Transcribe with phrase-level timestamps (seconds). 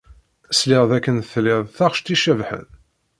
[0.59, 2.65] Sliɣ dakken tlid taɣect icebḥen.